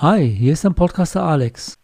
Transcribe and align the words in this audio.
Hi, 0.00 0.32
hier 0.32 0.52
ist 0.52 0.64
dein 0.64 0.76
Podcaster 0.76 1.24
Alex. 1.24 1.76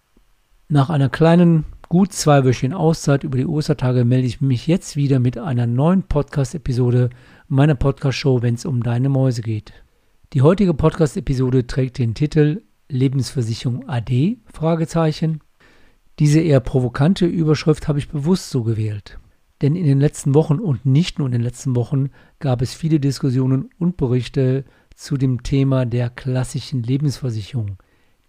Nach 0.69 0.89
einer 0.89 1.09
kleinen, 1.09 1.65
gut 1.89 2.13
zweiwöchigen 2.13 2.73
Auszeit 2.73 3.25
über 3.25 3.37
die 3.37 3.45
Ostertage 3.45 4.05
melde 4.05 4.29
ich 4.29 4.41
mich 4.41 4.69
jetzt 4.69 4.95
wieder 4.95 5.19
mit 5.19 5.37
einer 5.37 5.67
neuen 5.67 6.05
Podcast-Episode 6.05 7.11
meiner 7.49 7.75
Podcast-Show, 7.75 8.41
wenn 8.41 8.55
es 8.55 8.67
um 8.67 8.85
deine 8.85 9.09
Mäuse 9.09 9.43
geht. 9.43 9.73
Die 10.33 10.43
heutige 10.43 10.75
Podcast-Episode 10.75 11.67
trägt 11.67 11.99
den 11.99 12.15
Titel 12.15 12.63
Lebensversicherung 12.89 13.89
AD? 13.89 14.39
Diese 16.21 16.39
eher 16.39 16.61
provokante 16.61 17.27
Überschrift 17.27 17.89
habe 17.89 17.99
ich 17.99 18.11
bewusst 18.11 18.51
so 18.51 18.63
gewählt. 18.63 19.19
Denn 19.61 19.75
in 19.75 19.87
den 19.87 19.99
letzten 19.99 20.35
Wochen 20.35 20.61
und 20.61 20.87
nicht 20.87 21.19
nur 21.19 21.27
in 21.27 21.33
den 21.33 21.43
letzten 21.43 21.75
Wochen 21.75 22.11
gab 22.39 22.63
es 22.63 22.75
viele 22.75 23.01
Diskussionen 23.01 23.71
und 23.81 23.97
Berichte 23.97 24.65
zu 24.95 25.17
dem 25.17 25.43
Thema 25.43 25.85
der 25.85 26.11
klassischen 26.11 26.85
Lebensversicherung 26.85 27.79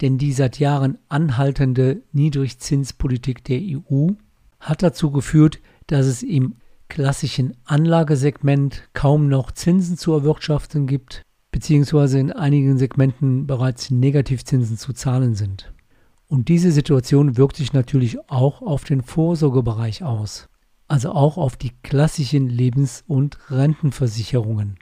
denn 0.02 0.18
die 0.18 0.34
seit 0.34 0.60
Jahren 0.60 0.98
anhaltende 1.10 2.02
Niedrigzinspolitik 2.12 3.44
der 3.44 3.60
EU 3.62 4.10
hat 4.60 4.84
dazu 4.84 5.12
geführt, 5.12 5.60
dass 5.88 6.06
es 6.06 6.24
im 6.24 6.56
klassischen 6.90 7.56
Anlagesegment 7.66 8.90
kaum 8.94 9.28
noch 9.28 9.52
Zinsen 9.52 9.98
zu 9.98 10.14
erwirtschaften 10.14 10.88
gibt, 10.88 11.24
beziehungsweise 11.52 12.20
in 12.20 12.32
einigen 12.32 12.78
Segmenten 12.78 13.48
bereits 13.48 13.90
Negativzinsen 13.90 14.78
zu 14.78 14.94
zahlen 14.94 15.36
sind. 15.36 15.74
Und 16.28 16.50
diese 16.50 16.72
Situation 16.72 17.38
wirkt 17.38 17.56
sich 17.56 17.74
natürlich 17.74 18.18
auch 18.30 18.62
auf 18.62 18.84
den 18.84 19.02
Vorsorgebereich 19.02 20.04
aus, 20.04 20.48
also 20.88 21.12
auch 21.12 21.38
auf 21.38 21.56
die 21.56 21.72
klassischen 21.84 22.50
Lebens- 22.50 23.04
und 23.08 23.38
Rentenversicherungen. 23.50 24.78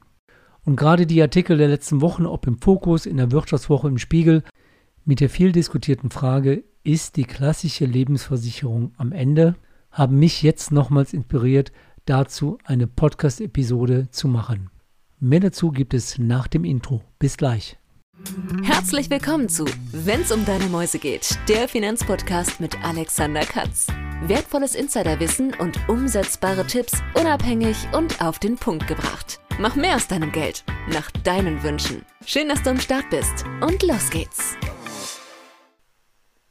Und 0.65 0.77
gerade 0.77 1.05
die 1.05 1.21
Artikel 1.21 1.57
der 1.57 1.67
letzten 1.67 1.99
Wochen, 2.01 2.25
ob 2.25 2.47
im 2.47 2.57
Fokus, 2.57 3.05
in 3.05 3.17
der 3.17 3.31
Wirtschaftswoche, 3.31 3.89
im 3.89 3.97
Spiegel, 3.97 4.43
mit 5.05 5.19
der 5.19 5.29
viel 5.29 5.51
diskutierten 5.51 6.09
Frage, 6.09 6.63
ist 6.83 7.15
die 7.15 7.25
klassische 7.25 7.85
Lebensversicherung 7.85 8.93
am 8.97 9.11
Ende, 9.11 9.55
haben 9.91 10.19
mich 10.19 10.41
jetzt 10.41 10.71
nochmals 10.71 11.13
inspiriert, 11.13 11.71
dazu 12.05 12.57
eine 12.63 12.87
Podcast-Episode 12.87 14.09
zu 14.11 14.27
machen. 14.27 14.69
Mehr 15.19 15.39
dazu 15.39 15.71
gibt 15.71 15.93
es 15.93 16.17
nach 16.17 16.47
dem 16.47 16.65
Intro. 16.65 17.01
Bis 17.19 17.37
gleich. 17.37 17.77
Herzlich 18.63 19.09
willkommen 19.09 19.49
zu 19.49 19.65
Wenn's 19.91 20.31
um 20.31 20.45
deine 20.45 20.65
Mäuse 20.65 20.99
geht, 20.99 21.37
der 21.47 21.67
Finanzpodcast 21.67 22.59
mit 22.59 22.83
Alexander 22.83 23.41
Katz. 23.41 23.87
Wertvolles 24.25 24.75
Insiderwissen 24.75 25.53
und 25.55 25.77
umsetzbare 25.89 26.65
Tipps 26.65 27.01
unabhängig 27.19 27.75
und 27.93 28.21
auf 28.21 28.39
den 28.39 28.55
Punkt 28.55 28.87
gebracht. 28.87 29.39
Mach 29.59 29.75
mehr 29.75 29.95
aus 29.95 30.07
deinem 30.07 30.31
Geld, 30.31 30.63
nach 30.91 31.11
deinen 31.23 31.61
Wünschen. 31.63 32.03
Schön, 32.25 32.49
dass 32.49 32.63
du 32.63 32.69
am 32.69 32.79
Start 32.79 33.09
bist 33.09 33.45
und 33.61 33.83
los 33.83 34.09
geht's. 34.09 34.55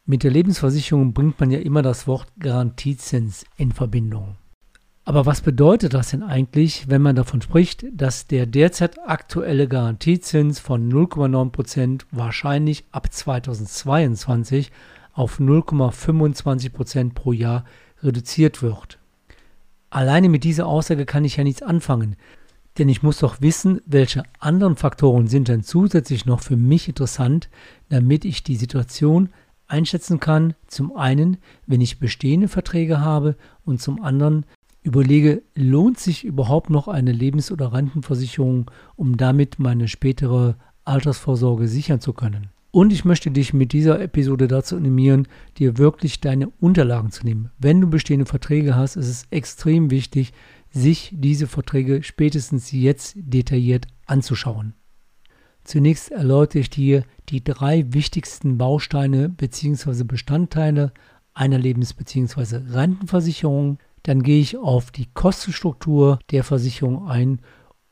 Mit 0.05 0.25
der 0.25 0.33
Lebensversicherung 0.33 1.13
bringt 1.13 1.39
man 1.39 1.53
ja 1.53 1.61
immer 1.61 1.81
das 1.81 2.09
Wort 2.09 2.27
Garantiezins 2.41 3.45
in 3.57 3.71
Verbindung. 3.71 4.35
Aber 5.05 5.27
was 5.27 5.41
bedeutet 5.41 5.95
das 5.95 6.11
denn 6.11 6.25
eigentlich, 6.25 6.89
wenn 6.89 7.03
man 7.03 7.15
davon 7.15 7.41
spricht, 7.41 7.85
dass 7.93 8.27
der 8.27 8.47
derzeit 8.47 8.99
aktuelle 9.07 9.69
Garantiezins 9.69 10.59
von 10.59 10.91
0,9% 10.93 12.03
wahrscheinlich 12.11 12.85
ab 12.91 13.13
2022 13.13 14.73
auf 15.13 15.39
0,25% 15.39 17.15
pro 17.15 17.33
Jahr 17.33 17.65
reduziert 18.03 18.61
wird? 18.61 18.99
Alleine 19.91 20.29
mit 20.29 20.43
dieser 20.43 20.67
Aussage 20.67 21.07
kann 21.07 21.25
ich 21.25 21.37
ja 21.37 21.45
nichts 21.45 21.63
anfangen, 21.63 22.17
denn 22.79 22.89
ich 22.89 23.05
muss 23.05 23.19
doch 23.19 23.41
wissen, 23.41 23.81
welche 23.87 24.25
anderen 24.41 24.75
Faktoren 24.77 25.29
sind 25.29 25.47
denn 25.47 25.63
zusätzlich 25.63 26.27
noch 26.27 26.41
für 26.41 26.57
mich 26.57 26.89
interessant, 26.89 27.51
damit 27.89 28.25
ich 28.25 28.43
die 28.43 28.57
Situation 28.57 29.29
einschätzen 29.73 30.21
kann, 30.21 30.55
zum 30.67 30.95
einen, 30.95 31.39
wenn 31.67 31.81
ich 31.81 31.99
bestehende 31.99 32.49
Verträge 32.49 33.01
habe 33.01 33.37
und 33.65 33.81
zum 33.81 34.03
anderen 34.03 34.45
überlege, 34.83 35.43
lohnt 35.55 35.99
sich 35.99 36.25
überhaupt 36.25 36.69
noch 36.71 36.89
eine 36.89 37.13
Lebens- 37.13 37.51
oder 37.51 37.73
Rentenversicherung, 37.73 38.71
um 38.97 39.17
damit 39.17 39.59
meine 39.59 39.89
spätere 39.89 40.57
Altersvorsorge 40.85 41.69
sichern 41.69 42.01
zu 42.01 42.13
können. 42.13 42.49
Und 42.71 42.93
ich 42.93 43.05
möchte 43.05 43.31
dich 43.31 43.53
mit 43.53 43.73
dieser 43.73 44.01
Episode 44.01 44.49
dazu 44.49 44.77
animieren, 44.77 45.29
dir 45.59 45.79
wirklich 45.79 46.21
deine 46.21 46.49
Unterlagen 46.61 47.11
zu 47.11 47.25
nehmen. 47.25 47.51
Wenn 47.59 47.81
du 47.81 47.89
bestehende 47.89 48.27
Verträge 48.27 48.75
hast, 48.75 48.97
ist 48.97 49.09
es 49.09 49.27
extrem 49.31 49.91
wichtig, 49.91 50.33
sich 50.71 51.11
diese 51.13 51.47
Verträge 51.47 52.03
spätestens 52.03 52.73
jetzt 52.73 53.15
detailliert 53.17 53.87
anzuschauen. 54.07 54.75
Zunächst 55.65 56.11
erläutere 56.11 56.61
ich 56.61 56.71
dir 56.71 57.05
die 57.29 57.43
drei 57.43 57.93
wichtigsten 57.93 58.59
Bausteine 58.59 59.29
bzw. 59.29 60.05
Bestandteile 60.05 60.93
einer 61.35 61.59
Lebens- 61.59 61.95
bzw. 61.95 62.73
Rentenversicherung. 62.73 63.79
Dann 64.03 64.23
gehe 64.23 64.41
ich 64.41 64.57
auf 64.57 64.91
die 64.91 65.07
Kostenstruktur 65.15 66.19
der 66.31 66.43
Versicherung 66.43 67.09
ein 67.09 67.41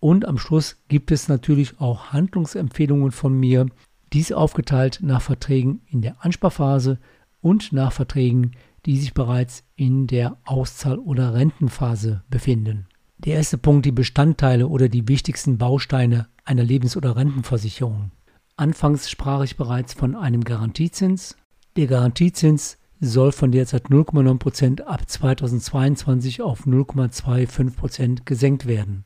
und 0.00 0.26
am 0.26 0.38
Schluss 0.38 0.78
gibt 0.88 1.12
es 1.12 1.28
natürlich 1.28 1.78
auch 1.78 2.06
Handlungsempfehlungen 2.06 3.12
von 3.12 3.38
mir, 3.38 3.66
dies 4.12 4.32
aufgeteilt 4.32 5.00
nach 5.02 5.22
Verträgen 5.22 5.82
in 5.86 6.00
der 6.00 6.24
Ansparphase 6.24 6.98
und 7.42 7.72
nach 7.72 7.92
Verträgen, 7.92 8.52
die 8.86 8.98
sich 8.98 9.12
bereits 9.12 9.62
in 9.76 10.06
der 10.06 10.38
Auszahl- 10.44 10.98
oder 10.98 11.34
Rentenphase 11.34 12.24
befinden. 12.30 12.86
Der 13.18 13.34
erste 13.34 13.58
Punkt, 13.58 13.84
die 13.84 13.92
Bestandteile 13.92 14.68
oder 14.68 14.88
die 14.88 15.06
wichtigsten 15.06 15.58
Bausteine 15.58 16.28
einer 16.50 16.64
Lebens- 16.64 16.96
oder 16.96 17.14
Rentenversicherung. 17.14 18.10
Anfangs 18.56 19.08
sprach 19.08 19.44
ich 19.44 19.56
bereits 19.56 19.94
von 19.94 20.16
einem 20.16 20.42
Garantiezins. 20.42 21.36
Der 21.76 21.86
Garantiezins 21.86 22.76
soll 23.00 23.30
von 23.30 23.52
derzeit 23.52 23.86
0,9% 23.86 24.82
ab 24.82 25.08
2022 25.08 26.42
auf 26.42 26.66
0,25% 26.66 28.24
gesenkt 28.24 28.66
werden. 28.66 29.04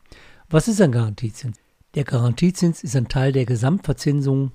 Was 0.49 0.69
ist 0.69 0.81
ein 0.81 0.91
Garantiezins? 0.91 1.59
Der 1.94 2.04
Garantiezins 2.04 2.83
ist 2.83 2.97
ein 2.97 3.09
Teil 3.09 3.31
der 3.31 3.44
Gesamtverzinsung 3.44 4.50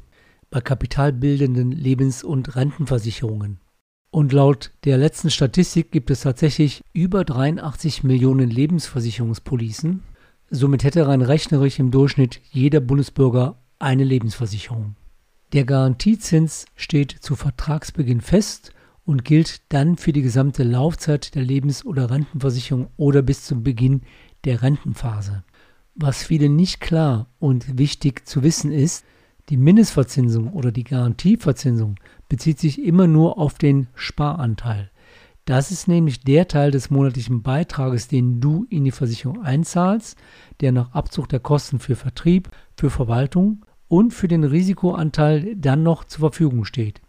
bei 0.49 0.59
kapitalbildenden 0.59 1.71
Lebens- 1.71 2.23
und 2.23 2.55
Rentenversicherungen. 2.55 3.59
Und 4.11 4.33
laut 4.33 4.71
der 4.83 4.97
letzten 4.97 5.29
Statistik 5.29 5.91
gibt 5.91 6.09
es 6.09 6.21
tatsächlich 6.21 6.83
über 6.91 7.23
83 7.23 8.03
Millionen 8.03 8.49
Lebensversicherungspolicen 8.49 10.01
Somit 10.51 10.83
hätte 10.83 11.07
rein 11.07 11.21
rechnerisch 11.21 11.77
im 11.79 11.91
Durchschnitt 11.91 12.41
jeder 12.51 12.79
Bundesbürger 12.79 13.59
eine 13.77 14.03
Lebensversicherung. 14.03 14.95
Der 15.53 15.63
Garantiezins 15.63 16.65
steht 16.75 17.11
zu 17.11 17.35
Vertragsbeginn 17.35 18.21
fest 18.21 18.71
und 19.05 19.25
gilt 19.25 19.61
dann 19.69 19.95
für 19.95 20.11
die 20.11 20.21
gesamte 20.21 20.63
Laufzeit 20.63 21.35
der 21.35 21.43
Lebens- 21.43 21.85
oder 21.85 22.09
Rentenversicherung 22.09 22.87
oder 22.97 23.21
bis 23.21 23.45
zum 23.45 23.63
Beginn 23.63 24.01
der 24.43 24.61
Rentenphase. 24.61 25.43
Was 25.95 26.23
vielen 26.23 26.55
nicht 26.55 26.79
klar 26.79 27.27
und 27.39 27.77
wichtig 27.77 28.27
zu 28.27 28.41
wissen 28.43 28.71
ist, 28.71 29.05
die 29.49 29.57
Mindestverzinsung 29.57 30.53
oder 30.53 30.71
die 30.71 30.83
Garantieverzinsung 30.83 31.95
bezieht 32.27 32.59
sich 32.59 32.81
immer 32.83 33.07
nur 33.07 33.37
auf 33.37 33.57
den 33.57 33.87
Sparanteil. 33.95 34.91
Das 35.49 35.71
ist 35.71 35.87
nämlich 35.87 36.19
der 36.19 36.47
Teil 36.47 36.69
des 36.69 36.91
monatlichen 36.91 37.41
Beitrages, 37.41 38.07
den 38.07 38.39
du 38.39 38.67
in 38.69 38.83
die 38.83 38.91
Versicherung 38.91 39.41
einzahlst, 39.41 40.15
der 40.61 40.71
nach 40.71 40.91
Abzug 40.91 41.27
der 41.27 41.39
Kosten 41.39 41.79
für 41.79 41.95
Vertrieb, 41.95 42.51
für 42.77 42.91
Verwaltung 42.91 43.65
und 43.87 44.13
für 44.13 44.27
den 44.27 44.43
Risikoanteil 44.43 45.55
dann 45.55 45.81
noch 45.81 46.03
zur 46.03 46.19
Verfügung 46.19 46.65
steht. 46.65 47.01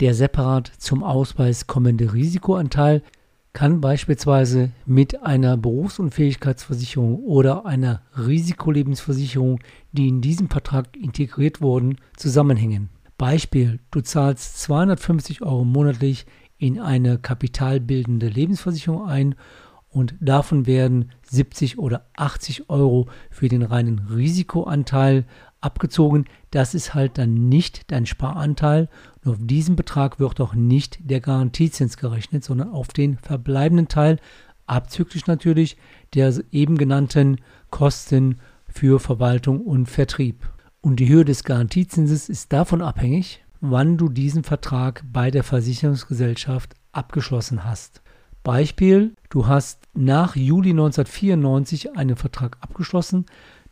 Der 0.00 0.14
separat 0.14 0.72
zum 0.78 1.04
Ausweis 1.04 1.66
kommende 1.66 2.14
Risikoanteil 2.14 3.02
kann 3.52 3.82
beispielsweise 3.82 4.70
mit 4.86 5.22
einer 5.22 5.58
Berufsunfähigkeitsversicherung 5.58 7.16
oder 7.16 7.66
einer 7.66 8.00
Risikolebensversicherung, 8.16 9.60
die 9.92 10.08
in 10.08 10.22
diesem 10.22 10.48
Vertrag 10.48 10.96
integriert 10.96 11.60
wurden, 11.60 11.98
zusammenhängen. 12.16 12.88
Beispiel, 13.18 13.80
du 13.90 14.00
zahlst 14.00 14.58
250 14.60 15.42
Euro 15.42 15.64
monatlich 15.64 16.24
in 16.58 16.80
eine 16.80 17.18
kapitalbildende 17.18 18.28
Lebensversicherung 18.28 19.06
ein 19.06 19.34
und 19.90 20.14
davon 20.20 20.66
werden 20.66 21.12
70 21.30 21.78
oder 21.78 22.06
80 22.16 22.68
Euro 22.68 23.08
für 23.30 23.48
den 23.48 23.62
reinen 23.62 24.00
Risikoanteil 24.10 25.24
abgezogen. 25.60 26.26
Das 26.50 26.74
ist 26.74 26.94
halt 26.94 27.16
dann 27.18 27.48
nicht 27.48 27.90
dein 27.90 28.06
Sparanteil. 28.06 28.88
Und 29.24 29.32
auf 29.32 29.38
diesen 29.40 29.76
Betrag 29.76 30.20
wird 30.20 30.40
auch 30.40 30.54
nicht 30.54 30.98
der 31.08 31.20
Garantiezins 31.20 31.96
gerechnet, 31.96 32.44
sondern 32.44 32.70
auf 32.70 32.88
den 32.88 33.18
verbleibenden 33.18 33.88
Teil, 33.88 34.18
abzüglich 34.66 35.26
natürlich 35.26 35.76
der 36.14 36.34
eben 36.52 36.76
genannten 36.76 37.38
Kosten 37.70 38.38
für 38.68 39.00
Verwaltung 39.00 39.62
und 39.62 39.86
Vertrieb. 39.86 40.48
Und 40.80 41.00
die 41.00 41.08
Höhe 41.08 41.24
des 41.24 41.44
Garantiezinses 41.44 42.28
ist 42.28 42.52
davon 42.52 42.82
abhängig, 42.82 43.44
wann 43.60 43.96
du 43.96 44.08
diesen 44.08 44.44
Vertrag 44.44 45.04
bei 45.12 45.30
der 45.30 45.44
Versicherungsgesellschaft 45.44 46.74
abgeschlossen 46.92 47.64
hast. 47.64 48.02
Beispiel, 48.42 49.14
du 49.30 49.46
hast 49.46 49.80
nach 49.94 50.36
Juli 50.36 50.70
1994 50.70 51.96
einen 51.96 52.16
Vertrag 52.16 52.56
abgeschlossen, 52.60 53.26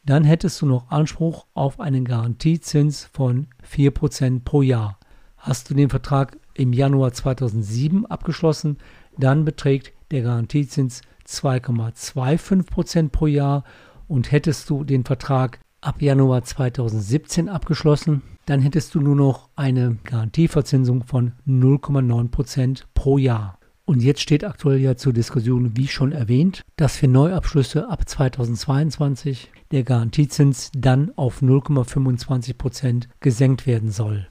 dann 0.04 0.24
hättest 0.24 0.60
du 0.62 0.66
noch 0.66 0.90
Anspruch 0.90 1.46
auf 1.54 1.80
einen 1.80 2.04
Garantiezins 2.04 3.08
von 3.12 3.48
4% 3.68 4.44
pro 4.44 4.62
Jahr. 4.62 4.98
Hast 5.36 5.70
du 5.70 5.74
den 5.74 5.90
Vertrag 5.90 6.38
im 6.54 6.72
Januar 6.72 7.12
2007 7.12 8.06
abgeschlossen, 8.06 8.78
dann 9.18 9.44
beträgt 9.44 9.92
der 10.10 10.22
Garantiezins 10.22 11.02
2,25% 11.26 13.08
pro 13.10 13.26
Jahr 13.26 13.64
und 14.08 14.30
hättest 14.30 14.70
du 14.70 14.84
den 14.84 15.04
Vertrag 15.04 15.58
ab 15.80 16.00
Januar 16.00 16.44
2017 16.44 17.48
abgeschlossen, 17.48 18.22
dann 18.46 18.60
hättest 18.60 18.94
du 18.94 19.00
nur 19.00 19.16
noch 19.16 19.50
eine 19.56 19.98
Garantieverzinsung 20.04 21.04
von 21.04 21.32
0,9% 21.46 22.84
pro 22.94 23.18
Jahr. 23.18 23.58
Und 23.84 24.02
jetzt 24.02 24.20
steht 24.20 24.44
aktuell 24.44 24.78
ja 24.78 24.96
zur 24.96 25.12
Diskussion, 25.12 25.76
wie 25.76 25.86
schon 25.86 26.10
erwähnt, 26.10 26.62
dass 26.76 26.96
für 26.96 27.06
Neuabschlüsse 27.06 27.88
ab 27.88 28.08
2022 28.08 29.52
der 29.70 29.84
Garantiezins 29.84 30.70
dann 30.76 31.12
auf 31.16 31.40
0,25% 31.42 33.04
gesenkt 33.20 33.66
werden 33.66 33.90
soll. 33.90 34.26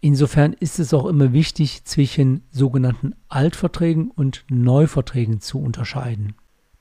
Insofern 0.00 0.52
ist 0.52 0.78
es 0.78 0.94
auch 0.94 1.06
immer 1.06 1.32
wichtig, 1.32 1.84
zwischen 1.84 2.42
sogenannten 2.50 3.14
Altverträgen 3.28 4.10
und 4.10 4.44
Neuverträgen 4.48 5.40
zu 5.40 5.58
unterscheiden. 5.58 6.34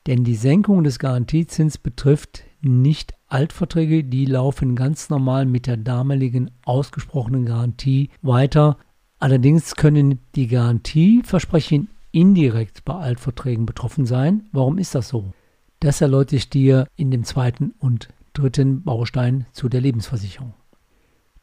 Denn 0.07 0.23
die 0.23 0.35
Senkung 0.35 0.83
des 0.83 0.99
Garantiezins 0.99 1.77
betrifft 1.77 2.43
nicht 2.65 3.13
Altverträge, 3.27 4.03
die 4.03 4.25
laufen 4.25 4.75
ganz 4.75 5.09
normal 5.09 5.45
mit 5.45 5.67
der 5.67 5.77
damaligen 5.77 6.51
ausgesprochenen 6.65 7.45
Garantie 7.45 8.09
weiter. 8.21 8.77
Allerdings 9.19 9.75
können 9.75 10.19
die 10.35 10.47
Garantieversprechen 10.47 11.89
indirekt 12.11 12.85
bei 12.85 12.95
Altverträgen 12.95 13.65
betroffen 13.65 14.05
sein. 14.05 14.47
Warum 14.51 14.77
ist 14.77 14.95
das 14.95 15.09
so? 15.09 15.33
Das 15.79 16.01
erläutere 16.01 16.37
ich 16.37 16.49
dir 16.49 16.87
in 16.95 17.11
dem 17.11 17.23
zweiten 17.23 17.73
und 17.79 18.09
dritten 18.33 18.83
Baustein 18.83 19.45
zu 19.51 19.69
der 19.69 19.81
Lebensversicherung. 19.81 20.53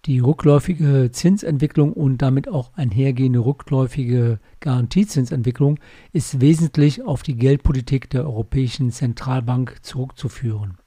Die 0.06 0.18
rückläufige 0.18 1.10
Zinsentwicklung 1.12 1.92
und 1.92 2.18
damit 2.22 2.48
auch 2.48 2.72
einhergehende 2.74 3.38
rückläufige 3.38 4.40
Garantiezinsentwicklung 4.58 5.78
ist 6.12 6.40
wesentlich 6.40 7.02
auf 7.02 7.22
die 7.22 7.36
Geldpolitik 7.36 8.10
der 8.10 8.24
Europäischen 8.24 8.90
Zentralbank 8.90 9.76
zurückzuführen. 9.82 10.78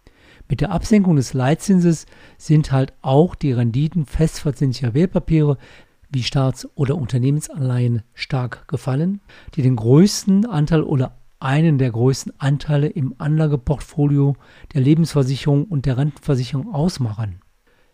Mit 0.47 0.61
der 0.61 0.71
Absenkung 0.71 1.15
des 1.15 1.33
Leitzinses 1.33 2.05
sind 2.37 2.71
halt 2.71 2.93
auch 3.01 3.35
die 3.35 3.51
Renditen 3.51 4.05
festverzinslicher 4.05 4.93
Wertpapiere 4.93 5.57
wie 6.09 6.23
Staats- 6.23 6.67
oder 6.75 6.95
Unternehmensanleihen 6.95 8.03
stark 8.13 8.67
gefallen, 8.67 9.21
die 9.55 9.63
den 9.63 9.75
größten 9.75 10.45
Anteil 10.45 10.83
oder 10.83 11.17
einen 11.39 11.77
der 11.77 11.91
größten 11.91 12.33
Anteile 12.39 12.87
im 12.87 13.15
Anlageportfolio 13.17 14.35
der 14.73 14.81
Lebensversicherung 14.81 15.65
und 15.65 15.85
der 15.85 15.97
Rentenversicherung 15.97 16.73
ausmachen. 16.73 17.41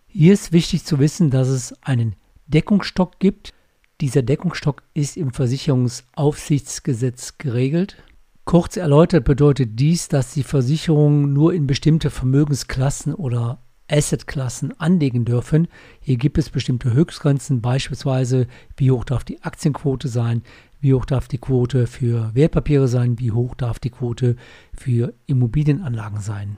Hier 0.08 0.34
ist 0.34 0.52
wichtig 0.52 0.84
zu 0.84 1.00
wissen, 1.00 1.30
dass 1.30 1.48
es 1.48 1.74
einen 1.82 2.16
Deckungsstock 2.48 3.20
gibt. 3.20 3.54
Dieser 4.02 4.24
Deckungsstock 4.24 4.84
ist 4.94 5.16
im 5.16 5.32
Versicherungsaufsichtsgesetz 5.32 7.38
geregelt. 7.38 8.04
Kurz 8.52 8.76
erläutert 8.76 9.24
bedeutet 9.24 9.80
dies, 9.80 10.10
dass 10.10 10.34
die 10.34 10.44
Versicherungen 10.44 11.32
nur 11.32 11.54
in 11.54 11.68
bestimmte 11.68 12.10
Vermögensklassen 12.10 13.16
oder 13.16 13.60
Assetklassen 13.90 14.78
anlegen 14.78 15.24
dürfen. 15.24 15.70
Hier 16.02 16.18
gibt 16.18 16.38
es 16.38 16.50
bestimmte 16.50 16.92
Höchstgrenzen, 16.92 17.62
beispielsweise 17.62 18.48
wie 18.76 18.92
hoch 18.92 19.06
darf 19.06 19.24
die 19.24 19.42
Aktienquote 19.42 20.10
sein, 20.10 20.42
wie 20.82 20.94
hoch 20.94 21.06
darf 21.06 21.30
die 21.30 21.38
Quote 21.38 21.88
für 21.88 22.32
Wertpapiere 22.34 22.90
sein, 22.90 23.20
wie 23.20 23.32
hoch 23.32 23.56
darf 23.56 23.80
die 23.80 23.90
Quote 23.90 24.36
für 24.74 25.14
Immobilienanlagen 25.28 26.20
sein. 26.20 26.58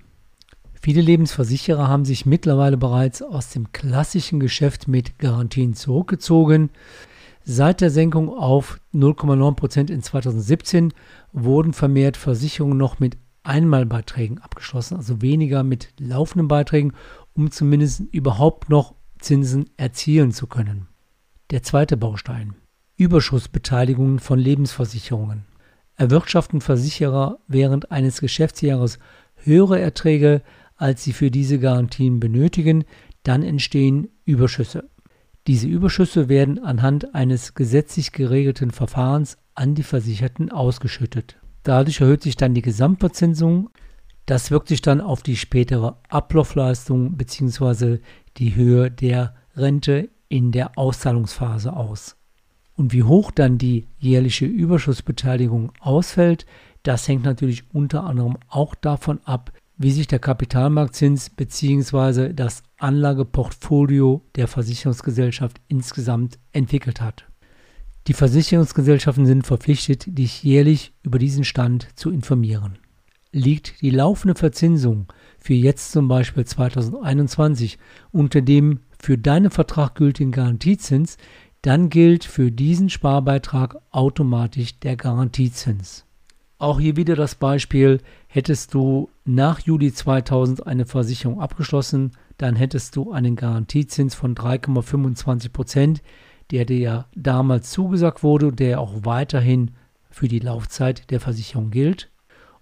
Viele 0.73 1.01
Lebensversicherer 1.01 1.89
haben 1.89 2.05
sich 2.05 2.25
mittlerweile 2.25 2.77
bereits 2.77 3.21
aus 3.21 3.49
dem 3.51 3.71
klassischen 3.71 4.39
Geschäft 4.39 4.87
mit 4.87 5.19
Garantien 5.19 5.75
zurückgezogen. 5.75 6.71
Seit 7.45 7.81
der 7.81 7.89
Senkung 7.89 8.29
auf 8.29 8.79
0,9% 8.93 9.91
in 9.91 10.01
2017 10.01 10.93
wurden 11.31 11.73
vermehrt 11.73 12.17
Versicherungen 12.17 12.77
noch 12.77 12.99
mit 12.99 13.17
Einmalbeiträgen 13.43 14.39
abgeschlossen, 14.39 14.95
also 14.95 15.21
weniger 15.21 15.63
mit 15.63 15.89
laufenden 15.99 16.47
Beiträgen, 16.47 16.93
um 17.33 17.51
zumindest 17.51 18.01
überhaupt 18.11 18.69
noch 18.69 18.95
Zinsen 19.19 19.69
erzielen 19.75 20.31
zu 20.31 20.47
können. 20.47 20.87
Der 21.51 21.63
zweite 21.63 21.97
Baustein. 21.97 22.55
Überschussbeteiligungen 22.95 24.19
von 24.19 24.39
Lebensversicherungen. 24.39 25.45
Erwirtschaften 25.95 26.61
Versicherer 26.61 27.39
während 27.47 27.91
eines 27.91 28.21
Geschäftsjahres 28.21 28.99
höhere 29.35 29.79
Erträge 29.79 30.41
als 30.75 31.03
sie 31.03 31.13
für 31.13 31.31
diese 31.31 31.59
Garantien 31.59 32.19
benötigen, 32.19 32.83
dann 33.23 33.43
entstehen 33.43 34.09
Überschüsse. 34.25 34.89
Diese 35.47 35.67
Überschüsse 35.67 36.29
werden 36.29 36.59
anhand 36.59 37.13
eines 37.15 37.53
gesetzlich 37.53 38.13
geregelten 38.13 38.71
Verfahrens 38.71 39.37
an 39.55 39.75
die 39.75 39.83
Versicherten 39.83 40.51
ausgeschüttet. 40.51 41.37
Dadurch 41.63 41.99
erhöht 41.99 42.23
sich 42.23 42.37
dann 42.37 42.53
die 42.53 42.61
Gesamtverzinsung. 42.61 43.69
Das 44.25 44.51
wirkt 44.51 44.69
sich 44.69 44.81
dann 44.81 45.01
auf 45.01 45.21
die 45.21 45.35
spätere 45.35 45.97
Ablaufleistung 46.07 47.17
bzw. 47.17 47.99
die 48.37 48.55
Höhe 48.55 48.89
der 48.89 49.35
Rente 49.55 50.09
in 50.29 50.51
der 50.51 50.77
Auszahlungsphase 50.77 51.73
aus. 51.75 52.15
Und 52.75 52.93
wie 52.93 53.03
hoch 53.03 53.29
dann 53.29 53.57
die 53.57 53.87
jährliche 53.99 54.45
Überschussbeteiligung 54.45 55.73
ausfällt, 55.79 56.45
das 56.83 57.07
hängt 57.07 57.23
natürlich 57.23 57.63
unter 57.73 58.03
anderem 58.03 58.37
auch 58.47 58.75
davon 58.75 59.19
ab, 59.25 59.51
wie 59.77 59.91
sich 59.91 60.07
der 60.07 60.19
Kapitalmarktzins 60.19 61.29
bzw. 61.31 62.33
das 62.33 62.63
Anlageportfolio 62.77 64.21
der 64.35 64.47
Versicherungsgesellschaft 64.47 65.59
insgesamt 65.67 66.37
entwickelt 66.51 67.01
hat. 67.01 67.25
Die 68.07 68.13
Versicherungsgesellschaften 68.13 69.25
sind 69.25 69.47
verpflichtet, 69.47 70.17
dich 70.17 70.43
jährlich 70.43 70.93
über 71.03 71.19
diesen 71.19 71.45
Stand 71.45 71.87
zu 71.95 72.11
informieren. 72.11 72.77
Liegt 73.31 73.81
die 73.81 73.89
laufende 73.89 74.35
Verzinsung 74.35 75.07
für 75.39 75.53
jetzt 75.53 75.91
zum 75.91 76.07
Beispiel 76.07 76.45
2021 76.45 77.79
unter 78.11 78.41
dem 78.41 78.81
für 78.99 79.17
deinen 79.17 79.51
Vertrag 79.51 79.95
gültigen 79.95 80.31
Garantiezins, 80.31 81.17
dann 81.61 81.89
gilt 81.89 82.25
für 82.25 82.51
diesen 82.51 82.89
Sparbeitrag 82.89 83.77
automatisch 83.89 84.79
der 84.79 84.97
Garantiezins. 84.97 86.05
Auch 86.57 86.79
hier 86.79 86.95
wieder 86.97 87.15
das 87.15 87.35
Beispiel, 87.35 87.99
hättest 88.33 88.73
du 88.73 89.11
nach 89.25 89.59
Juli 89.59 89.93
2000 89.93 90.65
eine 90.65 90.87
Versicherung 90.87 91.39
abgeschlossen, 91.39 92.13
dann 92.39 92.55
hättest 92.55 92.95
du 92.95 93.11
einen 93.11 93.35
Garantiezins 93.35 94.15
von 94.15 94.33
3,25 94.33 95.51
Prozent, 95.51 96.01
der 96.49 96.65
dir 96.65 96.79
ja 96.79 97.05
damals 97.15 97.69
zugesagt 97.69 98.23
wurde, 98.23 98.51
der 98.51 98.79
auch 98.79 99.05
weiterhin 99.05 99.69
für 100.09 100.27
die 100.27 100.39
Laufzeit 100.39 101.11
der 101.11 101.19
Versicherung 101.19 101.69
gilt. 101.69 102.09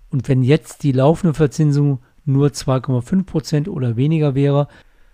Und 0.09 0.27
wenn 0.27 0.43
jetzt 0.43 0.83
die 0.83 0.91
laufende 0.91 1.33
Verzinsung 1.33 1.99
nur 2.25 2.49
2,5 2.49 3.23
Prozent 3.23 3.67
oder 3.69 3.95
weniger 3.95 4.35
wäre, 4.35 4.67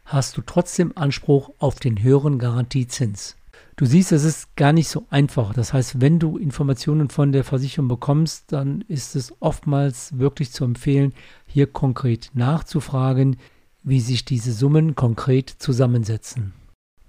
hast 0.05 0.37
du 0.37 0.41
trotzdem 0.41 0.91
Anspruch 0.95 1.51
auf 1.59 1.75
den 1.75 2.01
höheren 2.01 2.39
Garantiezins. 2.39 3.37
Du 3.79 3.85
siehst, 3.85 4.11
es 4.11 4.23
ist 4.23 4.55
gar 4.55 4.73
nicht 4.73 4.89
so 4.89 5.05
einfach. 5.11 5.53
Das 5.53 5.71
heißt, 5.71 6.01
wenn 6.01 6.17
du 6.17 6.39
Informationen 6.39 7.09
von 7.09 7.31
der 7.31 7.43
Versicherung 7.43 7.87
bekommst, 7.87 8.51
dann 8.51 8.83
ist 8.87 9.15
es 9.15 9.35
oftmals 9.39 10.17
wirklich 10.17 10.51
zu 10.51 10.63
empfehlen, 10.63 11.13
hier 11.45 11.67
konkret 11.67 12.31
nachzufragen, 12.33 13.37
wie 13.83 13.99
sich 13.99 14.25
diese 14.25 14.51
Summen 14.51 14.95
konkret 14.95 15.49
zusammensetzen. 15.59 16.53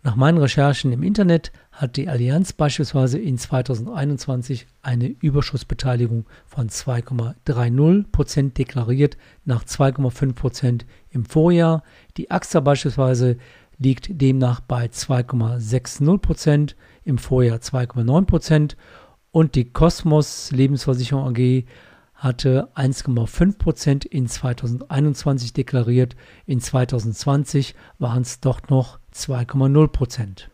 Nach 0.02 0.14
meinen 0.14 0.36
Recherchen 0.36 0.92
im 0.92 1.02
Internet 1.02 1.52
hat 1.72 1.96
die 1.96 2.08
Allianz 2.08 2.52
beispielsweise 2.52 3.18
in 3.18 3.38
2021 3.38 4.66
eine 4.82 5.08
Überschussbeteiligung 5.08 6.26
von 6.46 6.68
2,30% 6.68 8.52
deklariert, 8.52 9.16
nach 9.46 9.64
2,5% 9.64 10.82
im 11.10 11.24
Vorjahr. 11.24 11.82
Die 12.18 12.30
AXA 12.30 12.60
beispielsweise 12.60 13.38
liegt 13.78 14.20
demnach 14.20 14.60
bei 14.60 14.86
2,60 14.86 16.18
Prozent, 16.18 16.76
im 17.04 17.18
Vorjahr 17.18 17.58
2,9 17.58 18.24
Prozent 18.26 18.76
und 19.30 19.54
die 19.54 19.70
Cosmos 19.72 20.50
Lebensversicherung 20.50 21.28
AG 21.28 21.64
hatte 22.14 22.68
1,5 22.74 23.58
Prozent 23.58 24.04
in 24.04 24.26
2021 24.26 25.52
deklariert, 25.52 26.16
in 26.46 26.60
2020 26.60 27.74
waren 27.98 28.22
es 28.22 28.40
doch 28.40 28.68
noch 28.68 28.98
2,0 29.14 29.86
Prozent. 29.88 30.50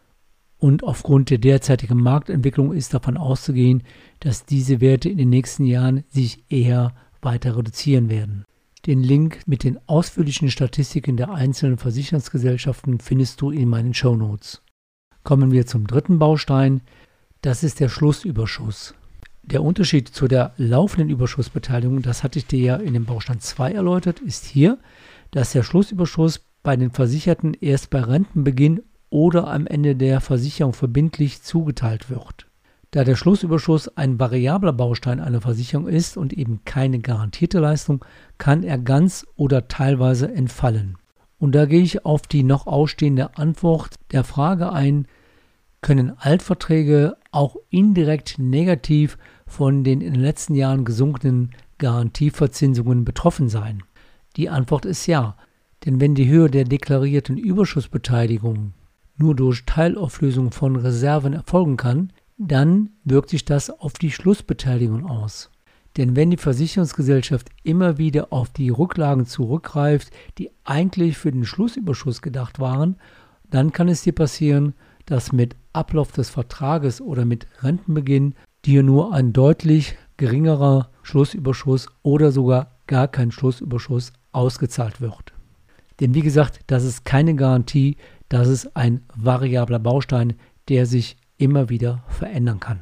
Und 0.58 0.84
aufgrund 0.84 1.30
der 1.30 1.38
derzeitigen 1.38 1.98
Marktentwicklung 1.98 2.72
ist 2.72 2.94
davon 2.94 3.16
auszugehen, 3.16 3.82
dass 4.20 4.44
diese 4.44 4.80
Werte 4.80 5.08
in 5.08 5.18
den 5.18 5.30
nächsten 5.30 5.64
Jahren 5.64 6.04
sich 6.08 6.44
eher 6.50 6.94
weiter 7.22 7.56
reduzieren 7.56 8.10
werden. 8.10 8.44
Den 8.86 9.02
Link 9.02 9.40
mit 9.46 9.64
den 9.64 9.78
ausführlichen 9.86 10.50
Statistiken 10.50 11.16
der 11.16 11.32
einzelnen 11.32 11.78
Versicherungsgesellschaften 11.78 13.00
findest 13.00 13.40
du 13.40 13.50
in 13.50 13.68
meinen 13.68 13.94
Show 13.94 14.14
Notes. 14.14 14.60
Kommen 15.22 15.52
wir 15.52 15.66
zum 15.66 15.86
dritten 15.86 16.18
Baustein. 16.18 16.82
Das 17.40 17.62
ist 17.62 17.80
der 17.80 17.88
Schlussüberschuss. 17.88 18.94
Der 19.42 19.62
Unterschied 19.62 20.08
zu 20.08 20.28
der 20.28 20.52
laufenden 20.58 21.08
Überschussbeteiligung, 21.08 22.02
das 22.02 22.22
hatte 22.22 22.38
ich 22.38 22.46
dir 22.46 22.60
ja 22.60 22.76
in 22.76 22.92
dem 22.92 23.06
Baustein 23.06 23.40
2 23.40 23.72
erläutert, 23.72 24.20
ist 24.20 24.44
hier, 24.44 24.78
dass 25.30 25.52
der 25.52 25.62
Schlussüberschuss 25.62 26.40
bei 26.62 26.76
den 26.76 26.90
Versicherten 26.90 27.54
erst 27.54 27.88
bei 27.88 28.00
Rentenbeginn 28.00 28.82
oder 29.08 29.48
am 29.48 29.66
Ende 29.66 29.96
der 29.96 30.20
Versicherung 30.20 30.74
verbindlich 30.74 31.42
zugeteilt 31.42 32.10
wird. 32.10 32.48
Da 32.94 33.02
der 33.02 33.16
Schlussüberschuss 33.16 33.88
ein 33.96 34.20
variabler 34.20 34.72
Baustein 34.72 35.18
einer 35.18 35.40
Versicherung 35.40 35.88
ist 35.88 36.16
und 36.16 36.32
eben 36.32 36.60
keine 36.64 37.00
garantierte 37.00 37.58
Leistung, 37.58 38.04
kann 38.38 38.62
er 38.62 38.78
ganz 38.78 39.26
oder 39.34 39.66
teilweise 39.66 40.32
entfallen. 40.32 40.96
Und 41.40 41.56
da 41.56 41.66
gehe 41.66 41.82
ich 41.82 42.04
auf 42.04 42.22
die 42.22 42.44
noch 42.44 42.68
ausstehende 42.68 43.36
Antwort 43.36 43.96
der 44.12 44.22
Frage 44.22 44.70
ein, 44.70 45.08
können 45.80 46.12
Altverträge 46.16 47.16
auch 47.32 47.56
indirekt 47.68 48.38
negativ 48.38 49.18
von 49.44 49.82
den 49.82 50.00
in 50.00 50.12
den 50.12 50.22
letzten 50.22 50.54
Jahren 50.54 50.84
gesunkenen 50.84 51.50
Garantieverzinsungen 51.78 53.04
betroffen 53.04 53.48
sein? 53.48 53.82
Die 54.36 54.48
Antwort 54.48 54.84
ist 54.84 55.08
ja, 55.08 55.36
denn 55.84 56.00
wenn 56.00 56.14
die 56.14 56.28
Höhe 56.28 56.48
der 56.48 56.62
deklarierten 56.62 57.38
Überschussbeteiligung 57.38 58.72
nur 59.16 59.34
durch 59.34 59.64
Teilauflösung 59.66 60.52
von 60.52 60.76
Reserven 60.76 61.32
erfolgen 61.32 61.76
kann, 61.76 62.12
dann 62.36 62.90
wirkt 63.04 63.30
sich 63.30 63.44
das 63.44 63.70
auf 63.70 63.94
die 63.94 64.10
Schlussbeteiligung 64.10 65.06
aus. 65.06 65.50
Denn 65.96 66.16
wenn 66.16 66.30
die 66.30 66.36
Versicherungsgesellschaft 66.36 67.50
immer 67.62 67.98
wieder 67.98 68.32
auf 68.32 68.50
die 68.50 68.68
Rücklagen 68.68 69.26
zurückgreift, 69.26 70.10
die 70.38 70.50
eigentlich 70.64 71.16
für 71.16 71.30
den 71.30 71.44
Schlussüberschuss 71.44 72.20
gedacht 72.20 72.58
waren, 72.58 72.96
dann 73.48 73.72
kann 73.72 73.88
es 73.88 74.02
dir 74.02 74.12
passieren, 74.12 74.74
dass 75.06 75.32
mit 75.32 75.54
Ablauf 75.72 76.10
des 76.10 76.30
Vertrages 76.30 77.00
oder 77.00 77.24
mit 77.24 77.46
Rentenbeginn 77.62 78.34
dir 78.64 78.82
nur 78.82 79.12
ein 79.12 79.32
deutlich 79.32 79.96
geringerer 80.16 80.90
Schlussüberschuss 81.02 81.88
oder 82.02 82.32
sogar 82.32 82.72
gar 82.86 83.06
kein 83.08 83.30
Schlussüberschuss 83.30 84.12
ausgezahlt 84.32 85.00
wird. 85.00 85.32
Denn 86.00 86.14
wie 86.14 86.22
gesagt, 86.22 86.60
das 86.66 86.84
ist 86.84 87.04
keine 87.04 87.34
Garantie, 87.36 87.96
das 88.28 88.48
ist 88.48 88.76
ein 88.76 89.04
variabler 89.14 89.78
Baustein, 89.78 90.34
der 90.68 90.86
sich 90.86 91.16
immer 91.44 91.68
wieder 91.68 92.02
verändern 92.08 92.58
kann. 92.58 92.80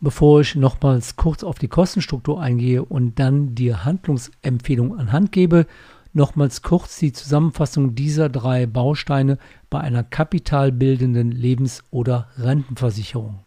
Bevor 0.00 0.42
ich 0.42 0.54
nochmals 0.54 1.16
kurz 1.16 1.42
auf 1.42 1.58
die 1.58 1.68
Kostenstruktur 1.68 2.40
eingehe 2.40 2.84
und 2.84 3.18
dann 3.18 3.54
die 3.54 3.74
Handlungsempfehlung 3.74 4.98
anhand 4.98 5.32
gebe, 5.32 5.66
nochmals 6.12 6.62
kurz 6.62 6.98
die 6.98 7.12
Zusammenfassung 7.12 7.94
dieser 7.94 8.28
drei 8.28 8.66
Bausteine 8.66 9.38
bei 9.70 9.80
einer 9.80 10.04
kapitalbildenden 10.04 11.30
Lebens- 11.30 11.82
oder 11.90 12.28
Rentenversicherung. 12.38 13.40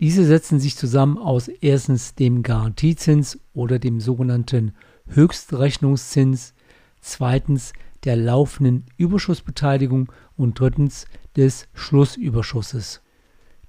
Diese 0.00 0.24
setzen 0.24 0.60
sich 0.60 0.76
zusammen 0.76 1.18
aus 1.18 1.48
erstens 1.48 2.14
dem 2.14 2.42
Garantiezins 2.42 3.38
oder 3.54 3.78
dem 3.78 4.00
sogenannten 4.00 4.74
Höchstrechnungszins, 5.08 6.54
zweitens 7.00 7.72
der 8.04 8.16
laufenden 8.16 8.84
Überschussbeteiligung 8.96 10.12
und 10.36 10.58
drittens 10.60 11.06
des 11.36 11.68
Schlussüberschusses. 11.74 13.03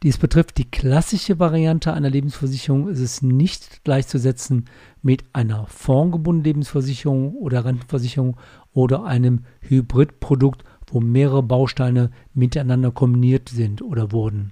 Dies 0.03 0.17
betrifft 0.17 0.57
die 0.57 0.69
klassische 0.69 1.39
Variante 1.39 1.93
einer 1.93 2.09
Lebensversicherung, 2.09 2.89
ist 2.89 2.99
es 2.99 3.21
nicht 3.21 3.83
gleichzusetzen 3.83 4.65
mit 5.01 5.23
einer 5.33 5.65
fondgebundenen 5.67 6.43
Lebensversicherung 6.43 7.35
oder 7.35 7.65
Rentenversicherung 7.65 8.37
oder 8.73 9.05
einem 9.05 9.45
Hybridprodukt, 9.61 10.63
wo 10.87 10.99
mehrere 10.99 11.43
Bausteine 11.43 12.11
miteinander 12.33 12.91
kombiniert 12.91 13.49
sind 13.49 13.81
oder 13.81 14.11
wurden. 14.11 14.51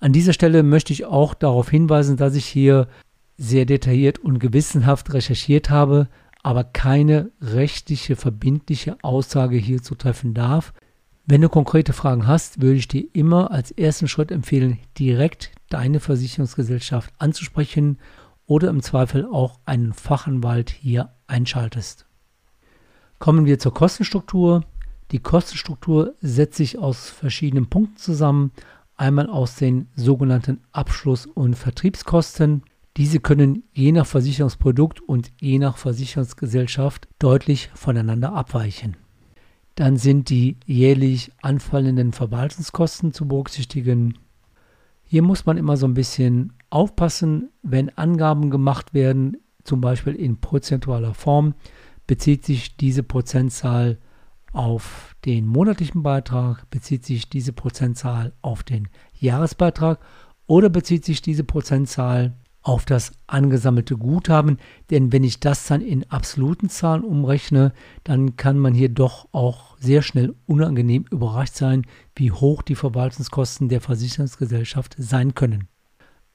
An 0.00 0.12
dieser 0.12 0.32
Stelle 0.32 0.62
möchte 0.62 0.92
ich 0.92 1.04
auch 1.04 1.34
darauf 1.34 1.70
hinweisen, 1.70 2.16
dass 2.16 2.36
ich 2.36 2.46
hier 2.46 2.88
sehr 3.36 3.66
detailliert 3.66 4.18
und 4.18 4.38
gewissenhaft 4.38 5.12
recherchiert 5.12 5.70
habe, 5.70 6.08
aber 6.42 6.64
keine 6.64 7.30
rechtliche 7.40 8.16
verbindliche 8.16 8.96
Aussage 9.02 9.56
hierzu 9.56 9.96
treffen 9.96 10.34
darf. 10.34 10.72
Wenn 11.30 11.42
du 11.42 11.50
konkrete 11.50 11.92
Fragen 11.92 12.26
hast, 12.26 12.62
würde 12.62 12.78
ich 12.78 12.88
dir 12.88 13.04
immer 13.12 13.50
als 13.50 13.70
ersten 13.70 14.08
Schritt 14.08 14.30
empfehlen, 14.30 14.78
direkt 14.98 15.50
deine 15.68 16.00
Versicherungsgesellschaft 16.00 17.12
anzusprechen 17.18 17.98
oder 18.46 18.70
im 18.70 18.80
Zweifel 18.80 19.26
auch 19.26 19.60
einen 19.66 19.92
Fachanwalt 19.92 20.70
hier 20.70 21.10
einschaltest. 21.26 22.06
Kommen 23.18 23.44
wir 23.44 23.58
zur 23.58 23.74
Kostenstruktur. 23.74 24.64
Die 25.10 25.18
Kostenstruktur 25.18 26.14
setzt 26.22 26.56
sich 26.56 26.78
aus 26.78 27.10
verschiedenen 27.10 27.68
Punkten 27.68 27.98
zusammen. 27.98 28.50
Einmal 28.96 29.28
aus 29.28 29.56
den 29.56 29.88
sogenannten 29.96 30.62
Abschluss- 30.72 31.26
und 31.26 31.56
Vertriebskosten. 31.56 32.62
Diese 32.96 33.20
können 33.20 33.64
je 33.74 33.92
nach 33.92 34.06
Versicherungsprodukt 34.06 35.02
und 35.02 35.30
je 35.42 35.58
nach 35.58 35.76
Versicherungsgesellschaft 35.76 37.06
deutlich 37.18 37.68
voneinander 37.74 38.32
abweichen. 38.32 38.96
Dann 39.78 39.96
sind 39.96 40.28
die 40.28 40.56
jährlich 40.66 41.30
anfallenden 41.40 42.12
Verwaltungskosten 42.12 43.12
zu 43.12 43.28
berücksichtigen. 43.28 44.18
Hier 45.04 45.22
muss 45.22 45.46
man 45.46 45.56
immer 45.56 45.76
so 45.76 45.86
ein 45.86 45.94
bisschen 45.94 46.52
aufpassen, 46.68 47.50
wenn 47.62 47.96
Angaben 47.96 48.50
gemacht 48.50 48.92
werden, 48.92 49.36
zum 49.62 49.80
Beispiel 49.80 50.16
in 50.16 50.40
prozentualer 50.40 51.14
Form, 51.14 51.54
bezieht 52.08 52.44
sich 52.44 52.76
diese 52.76 53.04
Prozentzahl 53.04 53.98
auf 54.52 55.14
den 55.24 55.46
monatlichen 55.46 56.02
Beitrag, 56.02 56.68
bezieht 56.70 57.06
sich 57.06 57.30
diese 57.30 57.52
Prozentzahl 57.52 58.32
auf 58.42 58.64
den 58.64 58.88
Jahresbeitrag 59.20 60.00
oder 60.48 60.70
bezieht 60.70 61.04
sich 61.04 61.22
diese 61.22 61.44
Prozentzahl 61.44 62.34
auf 62.62 62.84
das 62.84 63.12
angesammelte 63.26 63.96
Guthaben. 63.96 64.58
Denn 64.90 65.12
wenn 65.12 65.24
ich 65.24 65.40
das 65.40 65.66
dann 65.66 65.80
in 65.80 66.04
absoluten 66.10 66.68
Zahlen 66.68 67.02
umrechne, 67.02 67.72
dann 68.04 68.36
kann 68.36 68.58
man 68.58 68.74
hier 68.74 68.88
doch 68.88 69.28
auch 69.32 69.76
sehr 69.78 70.02
schnell 70.02 70.34
unangenehm 70.46 71.04
überrascht 71.10 71.54
sein, 71.54 71.86
wie 72.14 72.32
hoch 72.32 72.62
die 72.62 72.74
Verwaltungskosten 72.74 73.68
der 73.68 73.80
Versicherungsgesellschaft 73.80 74.96
sein 74.98 75.34
können. 75.34 75.68